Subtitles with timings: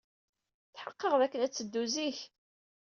[0.75, 2.19] Tḥeqqeɣ dakken ad teddu zik.